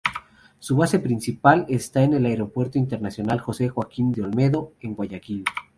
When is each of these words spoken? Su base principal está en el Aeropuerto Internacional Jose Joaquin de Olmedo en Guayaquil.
Su 0.57 0.77
base 0.77 0.97
principal 0.97 1.67
está 1.69 2.01
en 2.01 2.13
el 2.15 2.25
Aeropuerto 2.25 2.79
Internacional 2.79 3.39
Jose 3.39 3.69
Joaquin 3.69 4.11
de 4.11 4.23
Olmedo 4.23 4.71
en 4.79 4.95
Guayaquil. 4.95 5.45